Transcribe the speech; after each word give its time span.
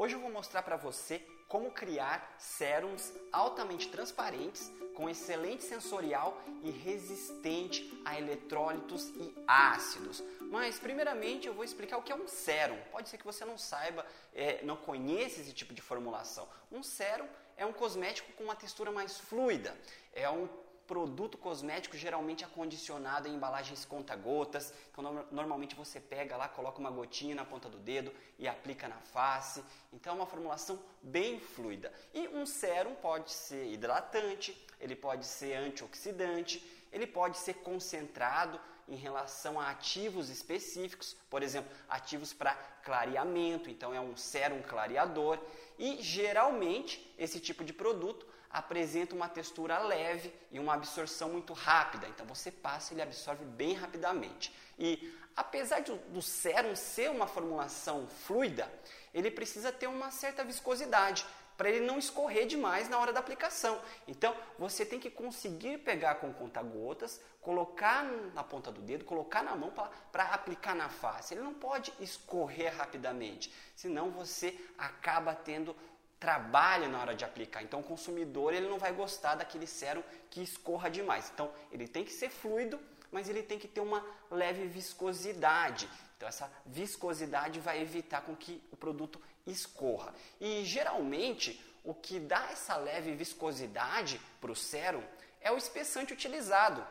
Hoje 0.00 0.14
eu 0.14 0.20
vou 0.20 0.30
mostrar 0.30 0.62
para 0.62 0.78
você 0.78 1.20
como 1.46 1.70
criar 1.70 2.34
sérums 2.38 3.12
altamente 3.30 3.90
transparentes, 3.90 4.72
com 4.94 5.10
excelente 5.10 5.62
sensorial 5.62 6.40
e 6.62 6.70
resistente 6.70 8.00
a 8.02 8.18
eletrólitos 8.18 9.10
e 9.10 9.34
ácidos. 9.46 10.24
Mas 10.50 10.78
primeiramente 10.78 11.46
eu 11.46 11.52
vou 11.52 11.62
explicar 11.62 11.98
o 11.98 12.02
que 12.02 12.10
é 12.10 12.14
um 12.14 12.26
sérum. 12.26 12.78
Pode 12.90 13.10
ser 13.10 13.18
que 13.18 13.26
você 13.26 13.44
não 13.44 13.58
saiba, 13.58 14.06
é, 14.34 14.64
não 14.64 14.74
conheça 14.74 15.42
esse 15.42 15.52
tipo 15.52 15.74
de 15.74 15.82
formulação. 15.82 16.48
Um 16.72 16.82
sérum 16.82 17.28
é 17.54 17.66
um 17.66 17.72
cosmético 17.74 18.32
com 18.32 18.44
uma 18.44 18.56
textura 18.56 18.90
mais 18.90 19.18
fluida. 19.18 19.76
É 20.14 20.30
um 20.30 20.48
produto 20.90 21.38
cosmético 21.38 21.96
geralmente 21.96 22.44
acondicionado 22.44 23.28
em 23.28 23.34
embalagens 23.36 23.84
conta-gotas. 23.84 24.74
Então, 24.90 25.04
no, 25.04 25.26
normalmente 25.30 25.76
você 25.76 26.00
pega 26.00 26.36
lá, 26.36 26.48
coloca 26.48 26.80
uma 26.80 26.90
gotinha 26.90 27.32
na 27.32 27.44
ponta 27.44 27.68
do 27.68 27.78
dedo 27.78 28.12
e 28.36 28.48
aplica 28.48 28.88
na 28.88 28.96
face. 28.96 29.62
Então, 29.92 30.14
é 30.14 30.16
uma 30.16 30.26
formulação 30.26 30.76
bem 31.00 31.38
fluida. 31.38 31.92
E 32.12 32.26
um 32.26 32.44
sérum 32.44 32.96
pode 32.96 33.30
ser 33.30 33.72
hidratante, 33.72 34.50
ele 34.80 34.96
pode 34.96 35.26
ser 35.26 35.54
antioxidante, 35.54 36.60
ele 36.92 37.06
pode 37.06 37.38
ser 37.38 37.54
concentrado 37.54 38.60
em 38.88 38.96
relação 38.96 39.60
a 39.60 39.70
ativos 39.70 40.28
específicos, 40.28 41.16
por 41.30 41.40
exemplo, 41.40 41.70
ativos 41.88 42.32
para 42.32 42.52
clareamento, 42.82 43.70
então 43.70 43.94
é 43.94 44.00
um 44.00 44.16
sérum 44.16 44.60
clareador. 44.62 45.38
E 45.80 46.02
geralmente 46.02 47.10
esse 47.18 47.40
tipo 47.40 47.64
de 47.64 47.72
produto 47.72 48.26
apresenta 48.50 49.14
uma 49.14 49.30
textura 49.30 49.78
leve 49.78 50.30
e 50.52 50.60
uma 50.60 50.74
absorção 50.74 51.30
muito 51.30 51.54
rápida. 51.54 52.06
Então 52.06 52.26
você 52.26 52.50
passa 52.52 52.92
e 52.92 52.96
ele 52.96 53.02
absorve 53.02 53.46
bem 53.46 53.72
rapidamente. 53.72 54.52
E 54.78 55.10
apesar 55.34 55.80
do, 55.80 55.96
do 55.96 56.20
sérum 56.20 56.76
ser 56.76 57.10
uma 57.10 57.26
formulação 57.26 58.06
fluida, 58.06 58.70
ele 59.14 59.30
precisa 59.30 59.72
ter 59.72 59.86
uma 59.86 60.10
certa 60.10 60.44
viscosidade 60.44 61.24
para 61.60 61.68
ele 61.68 61.84
não 61.84 61.98
escorrer 61.98 62.46
demais 62.46 62.88
na 62.88 62.98
hora 62.98 63.12
da 63.12 63.20
aplicação. 63.20 63.78
Então, 64.08 64.34
você 64.58 64.82
tem 64.82 64.98
que 64.98 65.10
conseguir 65.10 65.76
pegar 65.76 66.14
com 66.14 66.32
conta-gotas, 66.32 67.20
colocar 67.38 68.02
na 68.34 68.42
ponta 68.42 68.72
do 68.72 68.80
dedo, 68.80 69.04
colocar 69.04 69.42
na 69.42 69.54
mão 69.54 69.70
para 70.10 70.24
aplicar 70.28 70.74
na 70.74 70.88
face. 70.88 71.34
Ele 71.34 71.42
não 71.42 71.52
pode 71.52 71.92
escorrer 72.00 72.74
rapidamente, 72.74 73.52
senão 73.76 74.10
você 74.10 74.58
acaba 74.78 75.34
tendo 75.34 75.76
trabalho 76.18 76.88
na 76.88 76.98
hora 76.98 77.14
de 77.14 77.26
aplicar. 77.26 77.62
Então 77.62 77.80
o 77.80 77.84
consumidor 77.84 78.54
ele 78.54 78.66
não 78.66 78.78
vai 78.78 78.92
gostar 78.94 79.34
daquele 79.34 79.66
sérum 79.66 80.02
que 80.30 80.42
escorra 80.42 80.88
demais. 80.88 81.30
Então 81.34 81.52
ele 81.70 81.86
tem 81.86 82.06
que 82.06 82.12
ser 82.12 82.30
fluido, 82.30 82.80
mas 83.12 83.28
ele 83.28 83.42
tem 83.42 83.58
que 83.58 83.68
ter 83.68 83.82
uma 83.82 84.02
leve 84.30 84.66
viscosidade. 84.66 85.86
Então 86.16 86.26
essa 86.26 86.50
viscosidade 86.64 87.60
vai 87.60 87.82
evitar 87.82 88.22
com 88.22 88.34
que 88.34 88.62
o 88.72 88.76
produto 88.78 89.20
escorra. 89.50 90.14
E 90.40 90.64
geralmente 90.64 91.60
o 91.84 91.94
que 91.94 92.18
dá 92.18 92.50
essa 92.50 92.76
leve 92.76 93.14
viscosidade 93.14 94.20
para 94.40 94.52
o 94.52 94.56
sérum 94.56 95.02
é 95.40 95.50
o 95.50 95.56
espessante 95.56 96.12
utilizado. 96.12 96.86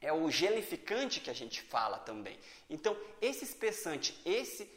É 0.00 0.12
o 0.12 0.30
gelificante 0.30 1.20
que 1.20 1.30
a 1.30 1.34
gente 1.34 1.62
fala 1.62 1.98
também. 1.98 2.38
Então, 2.68 2.96
esse 3.20 3.44
espessante, 3.44 4.20
esse 4.24 4.68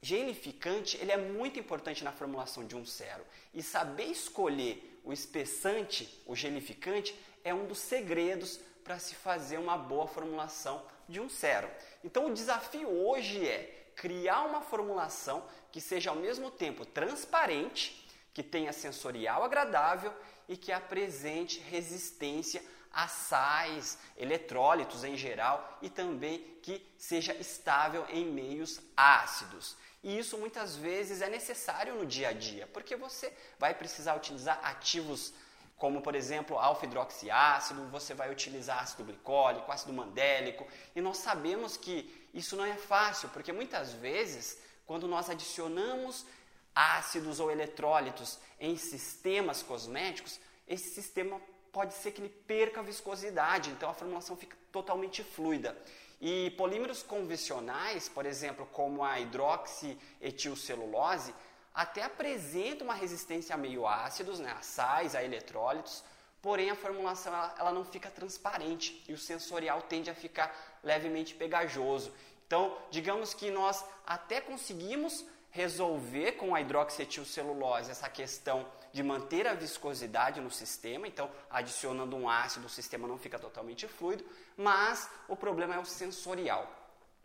gelificante 0.00 0.96
ele 0.96 1.12
é 1.12 1.16
muito 1.16 1.60
importante 1.60 2.02
na 2.02 2.10
formulação 2.10 2.66
de 2.66 2.74
um 2.74 2.84
sérum. 2.84 3.22
E 3.54 3.62
saber 3.62 4.06
escolher 4.06 5.00
o 5.04 5.12
espessante, 5.12 6.22
o 6.26 6.34
gelificante, 6.34 7.14
é 7.44 7.54
um 7.54 7.66
dos 7.66 7.78
segredos 7.78 8.58
para 8.82 8.98
se 8.98 9.14
fazer 9.14 9.58
uma 9.58 9.78
boa 9.78 10.08
formulação 10.08 10.84
de 11.08 11.20
um 11.20 11.28
sérum. 11.28 11.70
Então 12.02 12.26
o 12.26 12.34
desafio 12.34 12.88
hoje 12.88 13.46
é 13.46 13.81
criar 14.02 14.42
uma 14.42 14.60
formulação 14.60 15.44
que 15.70 15.80
seja 15.80 16.10
ao 16.10 16.16
mesmo 16.16 16.50
tempo 16.50 16.84
transparente, 16.84 18.04
que 18.34 18.42
tenha 18.42 18.72
sensorial 18.72 19.44
agradável 19.44 20.12
e 20.48 20.56
que 20.56 20.72
apresente 20.72 21.60
resistência 21.60 22.60
a 22.92 23.06
sais, 23.06 23.96
eletrólitos 24.18 25.04
em 25.04 25.16
geral 25.16 25.78
e 25.80 25.88
também 25.88 26.40
que 26.64 26.84
seja 26.98 27.32
estável 27.34 28.04
em 28.08 28.24
meios 28.24 28.80
ácidos. 28.96 29.76
E 30.02 30.18
isso 30.18 30.36
muitas 30.36 30.74
vezes 30.74 31.22
é 31.22 31.28
necessário 31.28 31.94
no 31.94 32.04
dia 32.04 32.30
a 32.30 32.32
dia, 32.32 32.66
porque 32.72 32.96
você 32.96 33.32
vai 33.56 33.72
precisar 33.72 34.16
utilizar 34.16 34.58
ativos 34.64 35.32
como, 35.76 36.00
por 36.00 36.14
exemplo, 36.14 36.58
alfa-hidroxiácido, 36.58 37.88
você 37.88 38.14
vai 38.14 38.30
utilizar 38.30 38.80
ácido 38.80 39.02
glicólico, 39.02 39.72
ácido 39.72 39.92
mandélico, 39.92 40.64
e 40.94 41.00
nós 41.00 41.18
sabemos 41.18 41.76
que 41.76 42.21
isso 42.32 42.56
não 42.56 42.64
é 42.64 42.74
fácil, 42.74 43.28
porque 43.30 43.52
muitas 43.52 43.92
vezes, 43.92 44.58
quando 44.86 45.06
nós 45.06 45.28
adicionamos 45.28 46.24
ácidos 46.74 47.38
ou 47.40 47.50
eletrólitos 47.50 48.38
em 48.58 48.74
sistemas 48.76 49.62
cosméticos, 49.62 50.40
esse 50.66 50.94
sistema 50.94 51.38
pode 51.70 51.92
ser 51.94 52.12
que 52.12 52.20
ele 52.20 52.28
perca 52.28 52.80
a 52.80 52.82
viscosidade, 52.82 53.70
então 53.70 53.88
a 53.90 53.94
formulação 53.94 54.36
fica 54.36 54.56
totalmente 54.70 55.22
fluida. 55.22 55.74
E 56.20 56.50
polímeros 56.50 57.02
convencionais, 57.02 58.06
por 58.08 58.26
exemplo, 58.26 58.68
como 58.72 59.04
a 59.04 59.18
hidroxietilcelulose, 59.18 61.34
até 61.74 62.02
apresentam 62.02 62.86
uma 62.86 62.94
resistência 62.94 63.54
a 63.54 63.58
meio 63.58 63.86
ácidos, 63.86 64.38
né, 64.38 64.52
a 64.52 64.60
sais, 64.62 65.14
a 65.14 65.24
eletrólitos, 65.24 66.04
porém 66.42 66.70
a 66.70 66.76
formulação 66.76 67.32
ela, 67.32 67.54
ela 67.56 67.72
não 67.72 67.84
fica 67.84 68.10
transparente 68.10 69.02
e 69.08 69.12
o 69.12 69.18
sensorial 69.18 69.80
tende 69.82 70.10
a 70.10 70.14
ficar 70.14 70.52
levemente 70.82 71.34
pegajoso. 71.34 72.12
Então, 72.44 72.76
digamos 72.90 73.32
que 73.32 73.50
nós 73.50 73.82
até 74.04 74.40
conseguimos 74.40 75.24
resolver 75.52 76.32
com 76.32 76.54
a 76.54 76.60
hidroxietilcelulose 76.60 77.90
essa 77.90 78.08
questão 78.08 78.66
de 78.92 79.02
manter 79.02 79.46
a 79.46 79.54
viscosidade 79.54 80.40
no 80.40 80.50
sistema, 80.50 81.06
então 81.06 81.30
adicionando 81.48 82.16
um 82.16 82.28
ácido 82.28 82.66
o 82.66 82.70
sistema 82.70 83.06
não 83.06 83.16
fica 83.16 83.38
totalmente 83.38 83.86
fluido, 83.86 84.24
mas 84.56 85.08
o 85.28 85.36
problema 85.36 85.74
é 85.74 85.78
o 85.78 85.84
sensorial. 85.84 86.70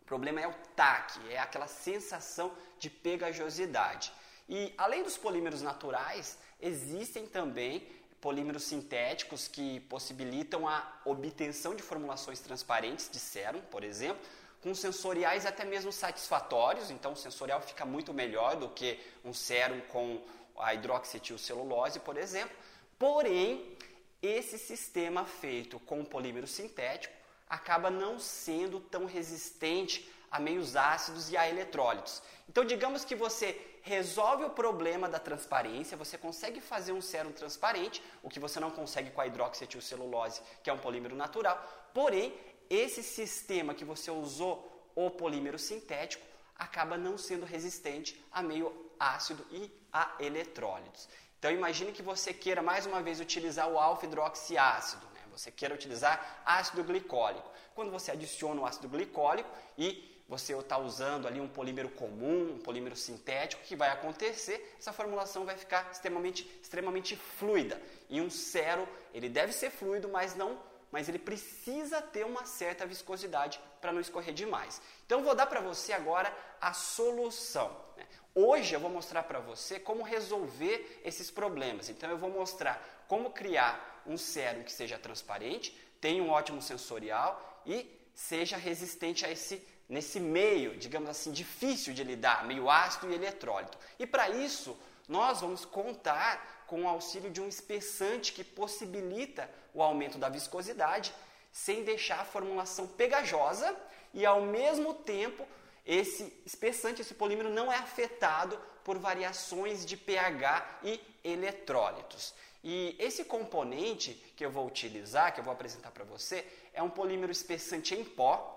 O 0.02 0.04
problema 0.04 0.40
é 0.40 0.46
o 0.46 0.54
taque, 0.76 1.20
é 1.30 1.38
aquela 1.38 1.66
sensação 1.66 2.52
de 2.78 2.88
pegajosidade. 2.88 4.12
E 4.48 4.72
além 4.78 5.02
dos 5.02 5.18
polímeros 5.18 5.60
naturais, 5.60 6.38
existem 6.60 7.26
também 7.26 7.86
polímeros 8.20 8.64
sintéticos 8.64 9.46
que 9.46 9.80
possibilitam 9.80 10.68
a 10.68 11.00
obtenção 11.04 11.74
de 11.74 11.82
formulações 11.82 12.40
transparentes 12.40 13.08
de 13.10 13.18
sérum, 13.18 13.60
por 13.70 13.84
exemplo, 13.84 14.20
com 14.60 14.74
sensoriais 14.74 15.46
até 15.46 15.64
mesmo 15.64 15.92
satisfatórios, 15.92 16.90
então 16.90 17.12
o 17.12 17.16
sensorial 17.16 17.60
fica 17.60 17.84
muito 17.84 18.12
melhor 18.12 18.56
do 18.56 18.68
que 18.68 18.98
um 19.24 19.32
sérum 19.32 19.80
com 19.82 20.20
a 20.56 20.74
hidroxietilcelulose, 20.74 22.00
por 22.00 22.16
exemplo. 22.16 22.56
Porém, 22.98 23.76
esse 24.20 24.58
sistema 24.58 25.24
feito 25.24 25.78
com 25.80 26.04
polímero 26.04 26.46
sintético 26.46 27.17
acaba 27.48 27.90
não 27.90 28.18
sendo 28.18 28.80
tão 28.80 29.06
resistente 29.06 30.10
a 30.30 30.38
meios 30.38 30.76
ácidos 30.76 31.30
e 31.30 31.36
a 31.36 31.48
eletrólitos. 31.48 32.22
Então, 32.48 32.64
digamos 32.64 33.04
que 33.04 33.14
você 33.14 33.60
resolve 33.82 34.44
o 34.44 34.50
problema 34.50 35.08
da 35.08 35.18
transparência, 35.18 35.96
você 35.96 36.18
consegue 36.18 36.60
fazer 36.60 36.92
um 36.92 37.00
sérum 37.00 37.32
transparente, 37.32 38.02
o 38.22 38.28
que 38.28 38.40
você 38.40 38.60
não 38.60 38.70
consegue 38.70 39.10
com 39.10 39.20
a 39.20 39.26
hidroxietilcelulose, 39.26 40.42
que 40.62 40.68
é 40.68 40.72
um 40.72 40.78
polímero 40.78 41.16
natural, 41.16 41.56
porém, 41.94 42.34
esse 42.68 43.02
sistema 43.02 43.74
que 43.74 43.84
você 43.84 44.10
usou 44.10 44.90
o 44.94 45.10
polímero 45.10 45.58
sintético 45.58 46.26
acaba 46.58 46.98
não 46.98 47.16
sendo 47.16 47.46
resistente 47.46 48.22
a 48.32 48.42
meio 48.42 48.74
ácido 48.98 49.46
e 49.50 49.70
a 49.92 50.16
eletrólitos. 50.18 51.08
Então 51.38 51.52
imagine 51.52 51.92
que 51.92 52.02
você 52.02 52.34
queira 52.34 52.60
mais 52.60 52.84
uma 52.84 53.00
vez 53.00 53.20
utilizar 53.20 53.68
o 53.68 53.78
alfa-hidroxiácido, 53.78 55.06
né? 55.14 55.17
Você 55.38 55.50
queira 55.50 55.74
utilizar 55.74 56.42
ácido 56.44 56.82
glicólico. 56.82 57.50
Quando 57.74 57.90
você 57.90 58.10
adiciona 58.10 58.60
o 58.60 58.66
ácido 58.66 58.88
glicólico 58.88 59.48
e 59.76 60.18
você 60.28 60.54
está 60.54 60.76
usando 60.76 61.26
ali 61.26 61.40
um 61.40 61.48
polímero 61.48 61.88
comum, 61.88 62.56
um 62.56 62.58
polímero 62.58 62.94
sintético, 62.94 63.62
o 63.62 63.64
que 63.64 63.76
vai 63.76 63.88
acontecer? 63.90 64.76
Essa 64.78 64.92
formulação 64.92 65.46
vai 65.46 65.56
ficar 65.56 65.88
extremamente, 65.90 66.44
extremamente 66.62 67.16
fluida. 67.16 67.80
E 68.10 68.20
um 68.20 68.28
cero, 68.28 68.86
ele 69.14 69.28
deve 69.28 69.52
ser 69.52 69.70
fluido, 69.70 70.08
mas 70.08 70.34
não 70.34 70.58
mas 70.90 71.08
ele 71.08 71.18
precisa 71.18 72.00
ter 72.00 72.24
uma 72.24 72.46
certa 72.46 72.86
viscosidade 72.86 73.60
para 73.80 73.92
não 73.92 74.00
escorrer 74.00 74.32
demais. 74.32 74.80
Então, 75.04 75.22
vou 75.22 75.34
dar 75.34 75.46
para 75.46 75.60
você 75.60 75.92
agora 75.92 76.34
a 76.60 76.72
solução. 76.72 77.76
Né? 77.96 78.06
Hoje 78.34 78.74
eu 78.74 78.80
vou 78.80 78.90
mostrar 78.90 79.22
para 79.24 79.38
você 79.38 79.78
como 79.78 80.02
resolver 80.02 81.00
esses 81.04 81.30
problemas. 81.30 81.88
Então, 81.88 82.08
eu 82.08 82.16
vou 82.16 82.30
mostrar 82.30 83.04
como 83.06 83.30
criar 83.30 83.97
um 84.08 84.16
sérum 84.16 84.62
que 84.62 84.72
seja 84.72 84.98
transparente, 84.98 85.76
tenha 86.00 86.22
um 86.22 86.30
ótimo 86.30 86.60
sensorial 86.62 87.62
e 87.66 87.86
seja 88.14 88.56
resistente 88.56 89.24
a 89.24 89.30
esse 89.30 89.62
nesse 89.88 90.20
meio, 90.20 90.76
digamos 90.76 91.08
assim, 91.08 91.32
difícil 91.32 91.94
de 91.94 92.04
lidar, 92.04 92.46
meio 92.46 92.68
ácido 92.68 93.10
e 93.10 93.14
eletrólito. 93.14 93.78
E 93.98 94.06
para 94.06 94.28
isso, 94.28 94.78
nós 95.08 95.40
vamos 95.40 95.64
contar 95.64 96.64
com 96.66 96.82
o 96.82 96.88
auxílio 96.88 97.30
de 97.30 97.40
um 97.40 97.48
espessante 97.48 98.32
que 98.32 98.44
possibilita 98.44 99.50
o 99.72 99.82
aumento 99.82 100.18
da 100.18 100.28
viscosidade, 100.28 101.14
sem 101.50 101.82
deixar 101.82 102.20
a 102.20 102.24
formulação 102.26 102.86
pegajosa 102.86 103.74
e 104.12 104.26
ao 104.26 104.42
mesmo 104.42 104.92
tempo 104.92 105.46
esse 105.86 106.30
espessante, 106.44 107.00
esse 107.00 107.14
polímero 107.14 107.48
não 107.48 107.72
é 107.72 107.76
afetado 107.76 108.60
por 108.84 108.98
variações 108.98 109.86
de 109.86 109.96
pH 109.96 110.80
e 110.82 111.00
eletrólitos. 111.24 112.34
E 112.62 112.96
esse 112.98 113.24
componente 113.24 114.14
que 114.36 114.44
eu 114.44 114.50
vou 114.50 114.66
utilizar, 114.66 115.32
que 115.32 115.40
eu 115.40 115.44
vou 115.44 115.52
apresentar 115.52 115.90
para 115.90 116.04
você, 116.04 116.44
é 116.72 116.82
um 116.82 116.90
polímero 116.90 117.30
espessante 117.30 117.94
em 117.94 118.04
pó, 118.04 118.54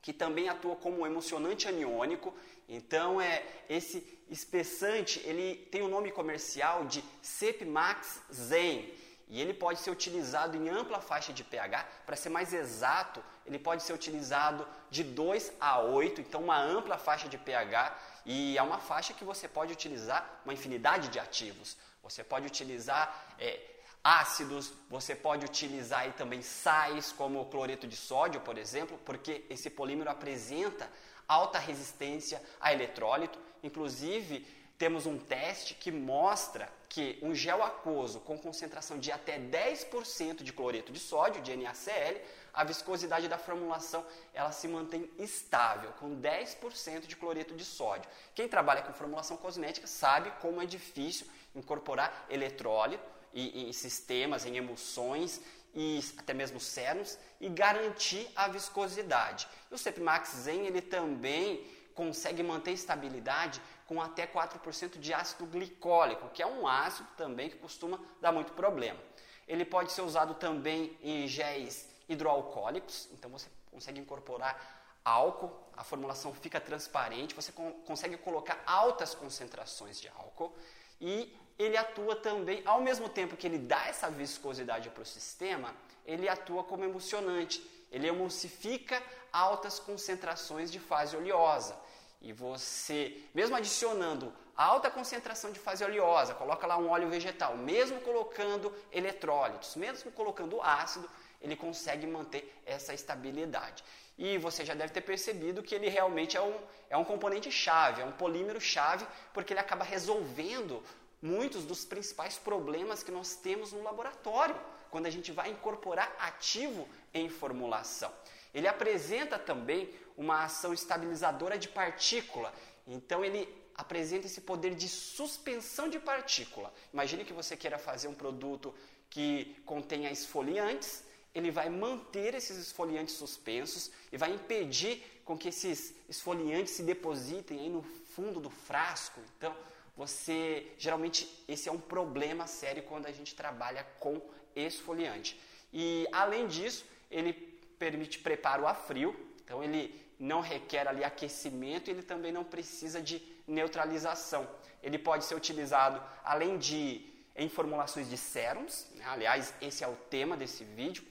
que 0.00 0.12
também 0.12 0.48
atua 0.48 0.76
como 0.76 1.06
emulsionante 1.06 1.68
aniônico. 1.68 2.34
Então, 2.68 3.20
é 3.20 3.44
esse 3.68 4.06
espessante, 4.30 5.20
ele 5.24 5.56
tem 5.72 5.82
o 5.82 5.88
nome 5.88 6.12
comercial 6.12 6.84
de 6.84 7.04
Cepmax 7.20 8.22
Zen. 8.32 8.94
E 9.28 9.40
ele 9.40 9.54
pode 9.54 9.78
ser 9.78 9.90
utilizado 9.90 10.56
em 10.56 10.68
ampla 10.68 11.00
faixa 11.00 11.32
de 11.32 11.44
pH. 11.44 11.86
Para 12.04 12.16
ser 12.16 12.30
mais 12.30 12.52
exato, 12.52 13.22
ele 13.46 13.60
pode 13.60 13.84
ser 13.84 13.92
utilizado 13.92 14.66
de 14.90 15.04
2 15.04 15.52
a 15.60 15.80
8, 15.80 16.20
então 16.20 16.42
uma 16.42 16.60
ampla 16.60 16.98
faixa 16.98 17.28
de 17.28 17.38
pH. 17.38 17.96
E 18.26 18.58
é 18.58 18.62
uma 18.62 18.78
faixa 18.78 19.14
que 19.14 19.24
você 19.24 19.46
pode 19.46 19.72
utilizar 19.72 20.40
uma 20.44 20.52
infinidade 20.52 21.08
de 21.08 21.20
ativos. 21.20 21.76
Você 22.02 22.24
pode 22.24 22.46
utilizar 22.46 23.34
é, 23.38 23.60
ácidos, 24.02 24.72
você 24.88 25.14
pode 25.14 25.44
utilizar 25.44 26.00
aí 26.00 26.12
também 26.12 26.42
sais, 26.42 27.12
como 27.12 27.40
o 27.40 27.46
cloreto 27.46 27.86
de 27.86 27.96
sódio, 27.96 28.40
por 28.40 28.56
exemplo, 28.56 28.98
porque 29.04 29.44
esse 29.50 29.68
polímero 29.68 30.10
apresenta 30.10 30.90
alta 31.28 31.58
resistência 31.58 32.42
a 32.60 32.72
eletrólito. 32.72 33.38
Inclusive, 33.62 34.46
temos 34.78 35.04
um 35.04 35.18
teste 35.18 35.74
que 35.74 35.92
mostra 35.92 36.72
que 36.88 37.18
um 37.22 37.34
gel 37.34 37.62
aquoso 37.62 38.18
com 38.20 38.38
concentração 38.38 38.98
de 38.98 39.12
até 39.12 39.38
10% 39.38 40.42
de 40.42 40.52
cloreto 40.52 40.90
de 40.90 40.98
sódio, 40.98 41.42
de 41.42 41.54
NaCl, 41.54 42.18
a 42.52 42.64
viscosidade 42.64 43.28
da 43.28 43.38
formulação 43.38 44.04
ela 44.34 44.50
se 44.50 44.66
mantém 44.66 45.08
estável, 45.18 45.92
com 46.00 46.20
10% 46.20 47.06
de 47.06 47.14
cloreto 47.14 47.54
de 47.54 47.64
sódio. 47.64 48.10
Quem 48.34 48.48
trabalha 48.48 48.82
com 48.82 48.92
formulação 48.92 49.36
cosmética 49.36 49.86
sabe 49.86 50.32
como 50.40 50.60
é 50.60 50.66
difícil 50.66 51.26
incorporar 51.54 52.26
eletrólito 52.28 53.04
em, 53.34 53.68
em 53.68 53.72
sistemas, 53.72 54.44
em 54.44 54.56
emulsões 54.56 55.40
e 55.74 56.00
até 56.18 56.34
mesmo 56.34 56.58
sérums 56.58 57.18
e 57.40 57.48
garantir 57.48 58.28
a 58.34 58.48
viscosidade. 58.48 59.46
E 59.70 59.74
o 59.74 59.78
Cepmax 59.78 60.30
Zen 60.30 60.66
ele 60.66 60.80
também 60.80 61.64
consegue 61.94 62.42
manter 62.42 62.72
estabilidade 62.72 63.60
com 63.86 64.00
até 64.00 64.26
4% 64.26 64.98
de 64.98 65.12
ácido 65.12 65.46
glicólico, 65.46 66.28
que 66.30 66.42
é 66.42 66.46
um 66.46 66.66
ácido 66.66 67.08
também 67.16 67.50
que 67.50 67.56
costuma 67.56 68.00
dar 68.20 68.32
muito 68.32 68.52
problema. 68.52 68.98
Ele 69.46 69.64
pode 69.64 69.92
ser 69.92 70.02
usado 70.02 70.34
também 70.34 70.96
em 71.02 71.26
géis 71.26 71.88
hidroalcoólicos, 72.08 73.08
então 73.12 73.30
você 73.30 73.48
consegue 73.70 74.00
incorporar 74.00 75.00
álcool, 75.04 75.50
a 75.76 75.82
formulação 75.82 76.32
fica 76.32 76.60
transparente, 76.60 77.34
você 77.34 77.52
consegue 77.84 78.16
colocar 78.16 78.62
altas 78.66 79.14
concentrações 79.14 80.00
de 80.00 80.08
álcool 80.08 80.54
e 81.00 81.34
ele 81.58 81.76
atua 81.76 82.16
também, 82.16 82.62
ao 82.64 82.80
mesmo 82.80 83.08
tempo 83.08 83.36
que 83.36 83.46
ele 83.46 83.58
dá 83.58 83.86
essa 83.86 84.10
viscosidade 84.10 84.88
para 84.90 85.02
o 85.02 85.06
sistema, 85.06 85.74
ele 86.06 86.28
atua 86.28 86.64
como 86.64 86.84
emulsionante. 86.84 87.62
Ele 87.92 88.06
emulsifica 88.06 89.02
altas 89.32 89.78
concentrações 89.78 90.70
de 90.70 90.78
fase 90.78 91.16
oleosa. 91.16 91.76
E 92.20 92.32
você, 92.32 93.18
mesmo 93.34 93.56
adicionando 93.56 94.32
alta 94.56 94.90
concentração 94.90 95.52
de 95.52 95.58
fase 95.58 95.82
oleosa, 95.84 96.34
coloca 96.34 96.66
lá 96.66 96.76
um 96.76 96.90
óleo 96.90 97.08
vegetal, 97.08 97.56
mesmo 97.56 98.00
colocando 98.00 98.74
eletrólitos, 98.92 99.74
mesmo 99.74 100.10
colocando 100.12 100.60
ácido, 100.60 101.08
ele 101.40 101.56
consegue 101.56 102.06
manter 102.06 102.54
essa 102.66 102.92
estabilidade. 102.92 103.82
E 104.20 104.36
você 104.36 104.66
já 104.66 104.74
deve 104.74 104.92
ter 104.92 105.00
percebido 105.00 105.62
que 105.62 105.74
ele 105.74 105.88
realmente 105.88 106.36
é 106.36 106.42
um, 106.42 106.54
é 106.90 106.96
um 106.96 107.06
componente 107.06 107.50
chave, 107.50 108.02
é 108.02 108.04
um 108.04 108.12
polímero 108.12 108.60
chave, 108.60 109.06
porque 109.32 109.54
ele 109.54 109.60
acaba 109.60 109.82
resolvendo 109.82 110.82
muitos 111.22 111.64
dos 111.64 111.86
principais 111.86 112.36
problemas 112.38 113.02
que 113.02 113.10
nós 113.10 113.34
temos 113.34 113.72
no 113.72 113.82
laboratório, 113.82 114.54
quando 114.90 115.06
a 115.06 115.10
gente 115.10 115.32
vai 115.32 115.48
incorporar 115.48 116.14
ativo 116.18 116.86
em 117.14 117.30
formulação. 117.30 118.12
Ele 118.52 118.68
apresenta 118.68 119.38
também 119.38 119.88
uma 120.18 120.44
ação 120.44 120.74
estabilizadora 120.74 121.56
de 121.56 121.70
partícula, 121.70 122.52
então 122.86 123.24
ele 123.24 123.48
apresenta 123.74 124.26
esse 124.26 124.42
poder 124.42 124.74
de 124.74 124.86
suspensão 124.86 125.88
de 125.88 125.98
partícula. 125.98 126.70
Imagine 126.92 127.24
que 127.24 127.32
você 127.32 127.56
queira 127.56 127.78
fazer 127.78 128.08
um 128.08 128.14
produto 128.14 128.74
que 129.08 129.56
contenha 129.64 130.10
esfoliantes, 130.10 131.04
ele 131.34 131.50
vai 131.50 131.68
manter 131.68 132.34
esses 132.34 132.56
esfoliantes 132.56 133.14
suspensos 133.14 133.90
e 134.10 134.16
vai 134.16 134.32
impedir 134.32 135.02
com 135.24 135.38
que 135.38 135.48
esses 135.48 135.94
esfoliantes 136.08 136.74
se 136.74 136.82
depositem 136.82 137.60
aí 137.60 137.68
no 137.68 137.82
fundo 137.82 138.40
do 138.40 138.50
frasco. 138.50 139.20
Então, 139.36 139.54
você 139.96 140.66
geralmente 140.78 141.44
esse 141.46 141.68
é 141.68 141.72
um 141.72 141.78
problema 141.78 142.46
sério 142.46 142.82
quando 142.82 143.06
a 143.06 143.12
gente 143.12 143.34
trabalha 143.34 143.84
com 143.98 144.20
esfoliante. 144.56 145.38
E 145.72 146.06
além 146.10 146.46
disso, 146.48 146.84
ele 147.10 147.32
permite 147.78 148.18
preparo 148.18 148.66
a 148.66 148.74
frio, 148.74 149.14
então 149.44 149.62
ele 149.62 149.94
não 150.18 150.40
requer 150.40 150.86
ali 150.86 151.02
aquecimento 151.02 151.88
e 151.88 151.92
ele 151.92 152.02
também 152.02 152.32
não 152.32 152.44
precisa 152.44 153.00
de 153.00 153.22
neutralização. 153.46 154.48
Ele 154.82 154.98
pode 154.98 155.24
ser 155.24 155.34
utilizado 155.34 156.02
além 156.24 156.58
de 156.58 157.06
em 157.36 157.48
formulações 157.48 158.08
de 158.10 158.18
sérums, 158.18 158.86
né? 158.96 159.04
aliás, 159.06 159.54
esse 159.62 159.82
é 159.82 159.88
o 159.88 159.96
tema 159.96 160.36
desse 160.36 160.64
vídeo, 160.64 161.04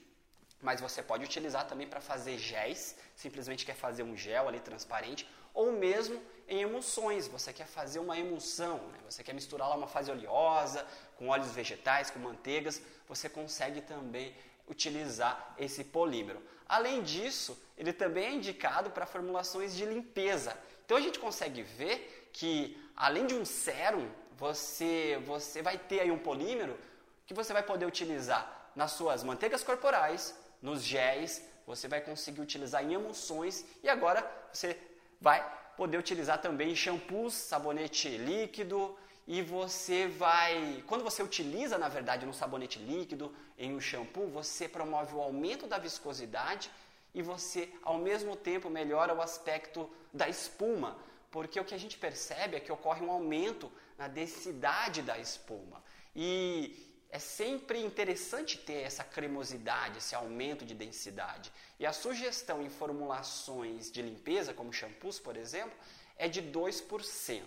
mas 0.62 0.82
você 0.82 1.02
pode 1.02 1.24
utilizar 1.24 1.66
também 1.68 1.88
para 1.88 2.02
fazer 2.02 2.38
géis, 2.38 2.96
simplesmente 3.16 3.66
quer 3.66 3.76
fazer 3.76 4.04
um 4.04 4.16
gel 4.16 4.48
ali 4.48 4.60
transparente, 4.60 5.28
ou 5.54 5.72
mesmo 5.72 6.22
em 6.48 6.62
emulsões. 6.62 7.28
Você 7.28 7.54
quer 7.54 7.66
fazer 7.68 8.00
uma 8.00 8.18
emulsão, 8.18 8.78
né? 8.78 9.00
você 9.10 9.24
quer 9.24 9.34
misturar 9.34 9.70
lá 9.70 9.76
uma 9.76 9.88
fase 9.88 10.12
oleosa 10.12 10.86
com 11.18 11.30
óleos 11.30 11.52
vegetais, 11.52 12.10
com 12.10 12.20
manteigas, 12.20 12.82
você 13.08 13.30
consegue 13.30 13.82
também 13.82 14.36
utilizar 14.68 15.56
esse 15.58 15.84
polímero. 15.84 16.42
Além 16.68 17.02
disso, 17.02 17.60
ele 17.78 17.92
também 17.92 18.26
é 18.26 18.32
indicado 18.32 18.92
para 18.92 19.06
formulações 19.06 19.76
de 19.76 19.86
limpeza. 19.86 20.56
Então 20.86 20.98
a 20.98 21.02
gente 21.02 21.18
consegue 21.18 21.64
ver 21.64 22.30
que 22.32 22.78
além 22.96 23.26
de 23.26 23.34
um 23.34 23.46
sérum, 23.46 24.08
você, 24.38 25.22
você 25.26 25.62
vai 25.62 25.78
ter 25.78 26.02
aí 26.02 26.12
um 26.12 26.20
polímero 26.20 26.78
que 27.26 27.34
você 27.34 27.52
vai 27.54 27.64
poder 27.64 27.86
utilizar 27.86 28.72
nas 28.76 28.92
suas 28.92 29.24
manteigas 29.24 29.64
corporais, 29.64 30.36
nos 30.62 30.84
géis, 30.84 31.44
você 31.66 31.88
vai 31.88 32.02
conseguir 32.02 32.42
utilizar 32.42 32.84
em 32.84 32.94
emulsões 32.94 33.64
e 33.84 33.90
agora 33.90 34.26
você 34.52 34.78
vai 35.22 35.40
poder 35.78 35.98
utilizar 35.98 36.42
também 36.42 36.76
shampoos, 36.76 37.34
sabonete 37.34 38.10
líquido 38.18 38.98
e 39.28 39.42
você 39.42 40.08
vai, 40.08 40.84
quando 40.88 41.04
você 41.04 41.22
utiliza 41.22 41.78
na 41.78 41.88
verdade 41.88 42.25
no 42.25 42.34
sabonete 42.34 42.80
líquido, 42.80 43.34
em 43.58 43.75
um 43.75 43.80
shampoo, 43.80 44.28
você 44.28 44.68
promove 44.68 45.13
o 45.13 45.22
aumento 45.22 45.68
da 45.68 45.78
viscosidade 45.78 46.72
e 47.13 47.22
você 47.22 47.70
ao 47.84 47.98
mesmo 47.98 48.36
tempo 48.36 48.70
melhora 48.70 49.13
o 49.13 49.22
aspecto 49.22 49.89
da 50.12 50.28
espuma, 50.28 50.98
porque 51.30 51.60
o 51.60 51.66
que 51.66 51.75
a 51.75 51.78
gente 51.78 51.98
percebe 51.98 52.58
é 52.58 52.60
que 52.60 52.72
ocorre 52.72 53.06
um 53.06 53.12
aumento 53.12 53.72
na 53.98 54.08
densidade 54.08 55.01
da 55.04 55.18
espuma. 55.18 55.84
E 56.16 56.88
é 57.12 57.18
sempre 57.18 57.80
interessante 57.80 58.58
ter 58.58 58.82
essa 58.82 59.04
cremosidade, 59.04 59.98
esse 59.98 60.13
aumento 60.13 60.63
de 60.63 60.75
densidade. 60.75 61.51
E 61.80 61.86
a 61.86 61.92
sugestão 61.92 62.62
em 62.62 62.70
formulações 62.70 63.92
de 63.92 64.01
limpeza, 64.01 64.54
como 64.54 64.72
shampoos, 64.72 65.20
por 65.20 65.36
exemplo, 65.36 65.75
é 66.18 66.28
de 66.28 66.42
2%. 66.42 67.44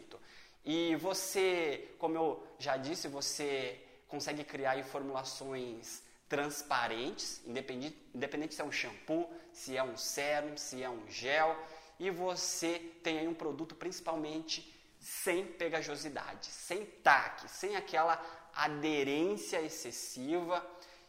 E 0.65 0.97
você, 0.97 1.95
como 1.99 2.17
eu 2.17 2.47
já 2.59 2.77
disse, 2.77 3.07
você 3.07 3.81
consegue 4.09 4.43
criar 4.43 4.83
formulações 4.85 6.03
transparentes, 6.29 7.41
independente, 7.47 7.97
independente 8.15 8.55
se 8.55 8.63
é 8.63 8.65
um 8.65 8.73
shampoo, 8.73 9.31
se 9.53 9.77
é 9.77 9.83
um 9.83 9.97
sérum, 9.97 10.57
se 10.57 10.83
é 10.83 10.89
um 10.89 11.09
gel, 11.09 11.57
e 12.01 12.11
você 12.11 12.79
tem 13.03 13.19
aí 13.19 13.29
um 13.29 13.35
produto 13.35 13.75
principalmente 13.75 14.73
sem 14.99 15.45
pegajosidade, 15.45 16.47
sem 16.47 16.87
taque, 16.87 17.51
sem 17.51 17.77
aquela 17.77 18.17
aderência 18.55 19.61
excessiva 19.61 20.65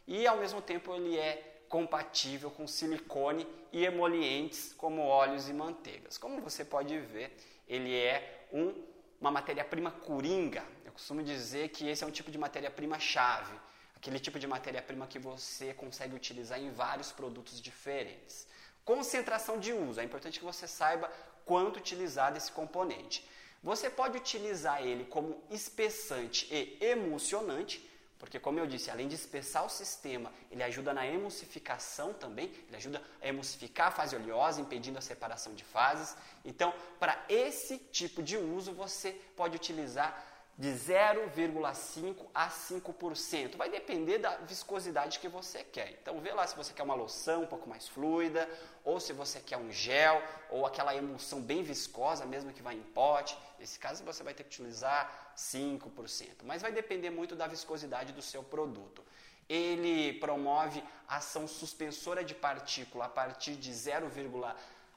e 0.07 0.25
ao 0.27 0.37
mesmo 0.37 0.61
tempo 0.61 0.93
ele 0.93 1.17
é 1.17 1.53
compatível 1.69 2.51
com 2.51 2.67
silicone 2.67 3.47
e 3.71 3.83
emolientes 3.83 4.73
como 4.73 5.01
óleos 5.01 5.49
e 5.49 5.53
manteigas. 5.53 6.17
Como 6.17 6.39
você 6.41 6.63
pode 6.63 6.97
ver, 6.99 7.35
ele 7.67 7.95
é 7.95 8.47
um, 8.51 8.73
uma 9.19 9.31
matéria-prima 9.31 9.89
coringa. 9.89 10.63
Eu 10.85 10.91
costumo 10.91 11.23
dizer 11.23 11.69
que 11.69 11.87
esse 11.87 12.03
é 12.03 12.07
um 12.07 12.11
tipo 12.11 12.29
de 12.29 12.37
matéria-prima 12.37 12.99
chave, 12.99 13.57
aquele 13.95 14.19
tipo 14.19 14.37
de 14.37 14.45
matéria-prima 14.45 15.07
que 15.07 15.17
você 15.17 15.73
consegue 15.73 16.15
utilizar 16.15 16.59
em 16.59 16.69
vários 16.71 17.11
produtos 17.11 17.59
diferentes. 17.59 18.47
Concentração 18.85 19.57
de 19.57 19.71
uso, 19.73 19.99
é 19.99 20.03
importante 20.03 20.39
que 20.39 20.45
você 20.45 20.67
saiba 20.67 21.09
quanto 21.45 21.77
utilizar 21.77 22.31
desse 22.33 22.51
componente. 22.51 23.27
Você 23.63 23.89
pode 23.89 24.17
utilizar 24.17 24.81
ele 24.81 25.05
como 25.05 25.41
espessante 25.49 26.47
e 26.51 26.77
emulsionante, 26.83 27.89
porque 28.19 28.37
como 28.37 28.59
eu 28.59 28.67
disse, 28.67 28.91
além 28.91 29.07
de 29.07 29.15
espessar 29.15 29.65
o 29.65 29.69
sistema, 29.69 30.31
ele 30.51 30.61
ajuda 30.63 30.93
na 30.93 31.07
emulsificação 31.07 32.13
também, 32.13 32.51
ele 32.67 32.75
ajuda 32.75 33.01
a 33.21 33.27
emulsificar 33.27 33.87
a 33.87 33.91
fase 33.91 34.15
oleosa, 34.15 34.59
impedindo 34.59 34.97
a 34.97 35.01
separação 35.01 35.53
de 35.53 35.63
fases. 35.63 36.15
Então, 36.43 36.73
para 36.99 37.23
esse 37.29 37.77
tipo 37.77 38.21
de 38.21 38.37
uso, 38.37 38.73
você 38.73 39.11
pode 39.35 39.55
utilizar 39.55 40.32
de 40.57 40.69
0,5 40.69 42.27
a 42.33 42.47
5%. 42.47 43.57
Vai 43.57 43.69
depender 43.69 44.19
da 44.19 44.37
viscosidade 44.37 45.19
que 45.19 45.27
você 45.27 45.63
quer. 45.63 45.97
Então 46.01 46.19
vê 46.21 46.31
lá 46.31 46.45
se 46.45 46.55
você 46.55 46.73
quer 46.73 46.83
uma 46.83 46.93
loção 46.93 47.43
um 47.43 47.47
pouco 47.47 47.67
mais 47.67 47.87
fluida, 47.87 48.47
ou 48.83 48.99
se 48.99 49.13
você 49.13 49.39
quer 49.39 49.57
um 49.57 49.71
gel, 49.71 50.21
ou 50.49 50.65
aquela 50.65 50.95
emulsão 50.95 51.41
bem 51.41 51.63
viscosa, 51.63 52.25
mesmo 52.25 52.53
que 52.53 52.61
vá 52.61 52.73
em 52.73 52.83
pote. 52.83 53.37
Nesse 53.59 53.79
caso 53.79 54.03
você 54.03 54.23
vai 54.23 54.33
ter 54.33 54.43
que 54.43 54.49
utilizar 54.49 55.33
5%. 55.35 56.43
Mas 56.43 56.61
vai 56.61 56.71
depender 56.71 57.09
muito 57.09 57.35
da 57.35 57.47
viscosidade 57.47 58.13
do 58.13 58.21
seu 58.21 58.43
produto. 58.43 59.03
Ele 59.49 60.13
promove 60.19 60.83
ação 61.07 61.47
suspensora 61.47 62.23
de 62.23 62.33
partícula 62.33 63.05
a 63.05 63.09
partir 63.09 63.55
de 63.55 63.71
0,5 63.71 64.55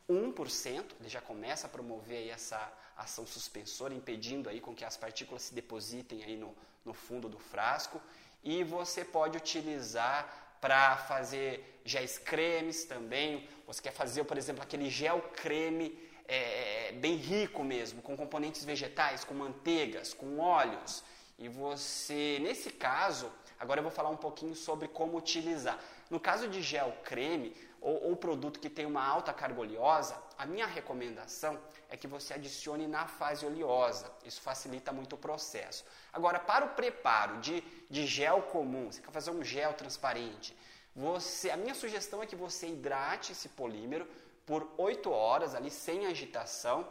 1%, 0.08 0.84
ele 1.00 1.08
já 1.08 1.20
começa 1.20 1.66
a 1.66 1.70
promover 1.70 2.28
essa 2.28 2.72
ação 2.96 3.26
suspensora, 3.26 3.94
impedindo 3.94 4.48
aí 4.48 4.60
com 4.60 4.74
que 4.74 4.84
as 4.84 4.96
partículas 4.96 5.42
se 5.42 5.54
depositem 5.54 6.24
aí 6.24 6.36
no, 6.36 6.54
no 6.84 6.94
fundo 6.94 7.28
do 7.28 7.38
frasco. 7.38 8.00
E 8.42 8.64
você 8.64 9.04
pode 9.04 9.36
utilizar 9.36 10.56
para 10.60 10.96
fazer 10.96 11.80
géis 11.84 12.18
cremes 12.18 12.84
também. 12.84 13.48
Você 13.66 13.82
quer 13.82 13.92
fazer, 13.92 14.24
por 14.24 14.38
exemplo, 14.38 14.62
aquele 14.62 14.88
gel 14.88 15.20
creme 15.34 15.98
é, 16.26 16.92
bem 16.92 17.16
rico 17.16 17.62
mesmo, 17.62 18.02
com 18.02 18.16
componentes 18.16 18.64
vegetais, 18.64 19.24
com 19.24 19.34
manteigas, 19.34 20.14
com 20.14 20.38
óleos. 20.38 21.04
E 21.38 21.48
você, 21.48 22.38
nesse 22.40 22.70
caso, 22.70 23.30
agora 23.58 23.80
eu 23.80 23.82
vou 23.82 23.92
falar 23.92 24.10
um 24.10 24.16
pouquinho 24.16 24.54
sobre 24.54 24.88
como 24.88 25.18
utilizar. 25.18 25.78
No 26.08 26.18
caso 26.18 26.48
de 26.48 26.62
gel 26.62 26.92
creme, 27.04 27.54
ou, 27.80 28.08
ou 28.08 28.16
produto 28.16 28.60
que 28.60 28.70
tem 28.70 28.86
uma 28.86 29.04
alta 29.04 29.32
carga 29.32 29.60
oleosa, 29.60 30.16
a 30.38 30.46
minha 30.46 30.66
recomendação 30.66 31.58
é 31.88 31.96
que 31.96 32.06
você 32.06 32.34
adicione 32.34 32.86
na 32.86 33.06
fase 33.06 33.46
oleosa. 33.46 34.10
Isso 34.24 34.40
facilita 34.40 34.92
muito 34.92 35.14
o 35.14 35.18
processo. 35.18 35.84
Agora, 36.12 36.38
para 36.38 36.64
o 36.64 36.70
preparo 36.70 37.38
de, 37.40 37.62
de 37.90 38.06
gel 38.06 38.42
comum, 38.42 38.90
você 38.90 39.00
quer 39.00 39.12
fazer 39.12 39.30
um 39.30 39.42
gel 39.42 39.72
transparente, 39.74 40.56
você, 40.94 41.50
a 41.50 41.56
minha 41.56 41.74
sugestão 41.74 42.22
é 42.22 42.26
que 42.26 42.34
você 42.34 42.68
hidrate 42.68 43.32
esse 43.32 43.50
polímero 43.50 44.08
por 44.46 44.66
8 44.78 45.10
horas 45.10 45.54
ali 45.54 45.70
sem 45.70 46.06
agitação 46.06 46.88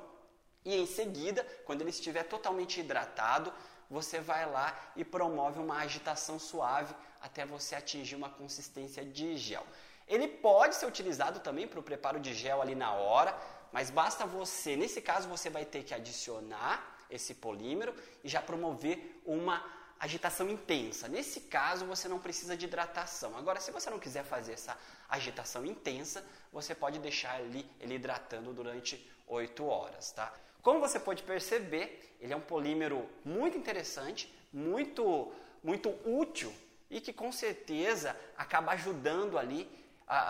e 0.65 0.75
em 0.75 0.87
seguida, 0.87 1.45
quando 1.63 1.81
ele 1.81 1.91
estiver 1.91 2.23
totalmente 2.23 2.79
hidratado, 2.79 3.53
você 3.87 4.19
vai 4.19 4.49
lá 4.49 4.75
e 4.95 5.05
promove 5.05 5.59
uma 5.59 5.77
agitação 5.77 6.39
suave 6.39 6.95
até 7.21 7.45
você 7.45 7.75
atingir 7.75 8.15
uma 8.15 8.29
consistência 8.29 9.05
de 9.05 9.37
gel. 9.37 9.65
Ele 10.07 10.27
pode 10.27 10.75
ser 10.75 10.85
utilizado 10.85 11.39
também 11.39 11.67
para 11.67 11.79
o 11.79 11.83
preparo 11.83 12.19
de 12.19 12.33
gel 12.33 12.61
ali 12.61 12.75
na 12.75 12.93
hora, 12.93 13.37
mas 13.71 13.89
basta 13.89 14.25
você, 14.25 14.75
nesse 14.75 15.01
caso, 15.01 15.27
você 15.27 15.49
vai 15.49 15.65
ter 15.65 15.83
que 15.83 15.93
adicionar 15.93 16.95
esse 17.09 17.33
polímero 17.35 17.93
e 18.23 18.29
já 18.29 18.41
promover 18.41 19.21
uma 19.25 19.63
agitação 19.99 20.49
intensa. 20.49 21.07
Nesse 21.07 21.41
caso, 21.41 21.85
você 21.85 22.07
não 22.07 22.19
precisa 22.19 22.55
de 22.55 22.65
hidratação. 22.65 23.37
Agora, 23.37 23.59
se 23.59 23.71
você 23.71 23.89
não 23.89 23.99
quiser 23.99 24.23
fazer 24.23 24.53
essa 24.53 24.77
agitação 25.09 25.65
intensa, 25.65 26.25
você 26.51 26.75
pode 26.75 26.99
deixar 26.99 27.35
ali 27.35 27.69
ele 27.79 27.95
hidratando 27.95 28.53
durante 28.53 29.09
8 29.27 29.65
horas, 29.65 30.11
tá? 30.11 30.33
Como 30.61 30.79
você 30.79 30.99
pode 30.99 31.23
perceber, 31.23 32.15
ele 32.19 32.33
é 32.33 32.35
um 32.35 32.41
polímero 32.41 33.07
muito 33.23 33.57
interessante, 33.57 34.33
muito 34.51 35.31
muito 35.63 35.89
útil 36.05 36.53
e 36.91 37.01
que 37.01 37.11
com 37.11 37.31
certeza 37.31 38.15
acaba 38.37 38.73
ajudando 38.73 39.35
ali 39.35 39.67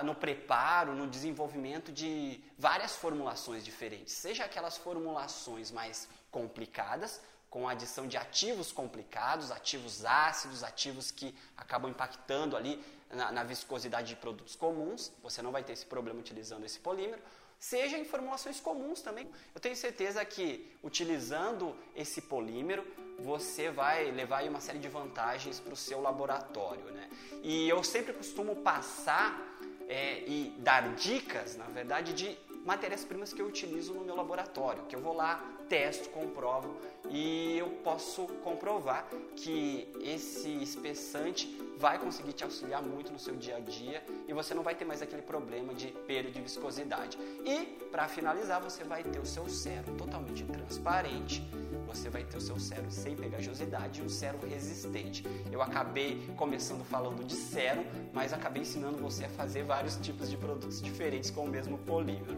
no 0.03 0.15
preparo, 0.15 0.93
no 0.93 1.07
desenvolvimento 1.07 1.91
de 1.91 2.41
várias 2.57 2.95
formulações 2.95 3.63
diferentes, 3.63 4.13
seja 4.13 4.45
aquelas 4.45 4.77
formulações 4.77 5.71
mais 5.71 6.07
complicadas, 6.31 7.21
com 7.49 7.69
a 7.69 7.71
adição 7.71 8.05
de 8.05 8.17
ativos 8.17 8.71
complicados, 8.71 9.49
ativos 9.49 10.03
ácidos, 10.03 10.61
ativos 10.61 11.09
que 11.09 11.33
acabam 11.55 11.89
impactando 11.89 12.57
ali 12.57 12.83
na, 13.09 13.31
na 13.31 13.43
viscosidade 13.43 14.09
de 14.09 14.15
produtos 14.17 14.55
comuns, 14.55 15.11
você 15.23 15.41
não 15.41 15.51
vai 15.51 15.63
ter 15.63 15.71
esse 15.71 15.85
problema 15.85 16.19
utilizando 16.19 16.65
esse 16.65 16.79
polímero, 16.79 17.21
seja 17.57 17.97
em 17.97 18.03
formulações 18.03 18.59
comuns 18.59 19.01
também. 19.01 19.29
Eu 19.53 19.61
tenho 19.61 19.75
certeza 19.75 20.23
que 20.25 20.69
utilizando 20.83 21.75
esse 21.95 22.21
polímero, 22.21 22.85
você 23.19 23.71
vai 23.71 24.11
levar 24.11 24.43
uma 24.43 24.59
série 24.59 24.79
de 24.79 24.89
vantagens 24.89 25.59
para 25.59 25.73
o 25.73 25.77
seu 25.77 26.01
laboratório. 26.01 26.83
Né? 26.91 27.09
E 27.41 27.69
eu 27.69 27.83
sempre 27.83 28.13
costumo 28.13 28.57
passar 28.57 29.54
é, 29.87 30.23
e 30.27 30.53
dar 30.57 30.95
dicas, 30.95 31.55
na 31.55 31.65
verdade, 31.65 32.13
de 32.13 32.37
matérias-primas 32.63 33.31
que 33.31 33.41
eu 33.41 33.47
utilizo 33.47 33.93
no 33.93 34.03
meu 34.03 34.15
laboratório, 34.15 34.83
que 34.85 34.95
eu 34.95 35.01
vou 35.01 35.13
lá, 35.13 35.54
testo, 35.69 36.09
comprovo 36.09 36.75
e 37.09 37.57
eu 37.57 37.69
posso 37.83 38.27
comprovar 38.43 39.07
que 39.35 39.87
esse 40.01 40.49
espessante 40.61 41.61
vai 41.77 41.99
conseguir 41.99 42.33
te 42.33 42.43
auxiliar 42.43 42.81
muito 42.81 43.11
no 43.11 43.19
seu 43.19 43.35
dia 43.35 43.57
a 43.57 43.59
dia 43.59 44.03
e 44.27 44.33
você 44.33 44.53
não 44.53 44.63
vai 44.63 44.75
ter 44.75 44.85
mais 44.85 45.01
aquele 45.01 45.21
problema 45.21 45.73
de 45.73 45.87
perda 45.87 46.31
de 46.31 46.41
viscosidade. 46.41 47.17
E, 47.45 47.65
para 47.91 48.07
finalizar, 48.07 48.61
você 48.61 48.83
vai 48.83 49.03
ter 49.03 49.19
o 49.19 49.25
seu 49.25 49.47
cero 49.49 49.93
totalmente 49.97 50.43
transparente, 50.45 51.43
você 51.85 52.09
vai 52.09 52.23
ter 52.23 52.37
o 52.37 52.41
seu 52.41 52.59
cero 52.59 52.89
sem 52.89 53.15
pegajosidade 53.15 54.01
e 54.01 54.03
um 54.03 54.09
cero 54.09 54.39
resistente. 54.47 55.23
Eu 55.51 55.61
acabei 55.61 56.27
começando 56.35 56.83
falando 56.83 57.23
de 57.23 57.35
cero, 57.35 57.85
mas 58.13 58.33
acabei 58.33 58.61
ensinando 58.63 58.97
você 58.97 59.25
a 59.25 59.29
fazer 59.29 59.63
vários 59.63 59.95
tipos 59.97 60.29
de 60.29 60.37
produtos 60.37 60.81
diferentes 60.81 61.29
com 61.29 61.45
o 61.45 61.47
mesmo 61.47 61.77
polímero. 61.79 62.37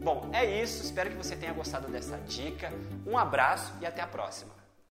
Bom, 0.00 0.30
é 0.32 0.44
isso. 0.44 0.84
Espero 0.84 1.10
que 1.10 1.16
você 1.16 1.36
tenha 1.36 1.52
gostado 1.52 1.88
dessa 1.88 2.16
dica. 2.18 2.72
Um 3.06 3.16
abraço 3.16 3.72
e 3.80 3.86
até 3.86 4.02
a 4.02 4.06
próxima. 4.06 4.52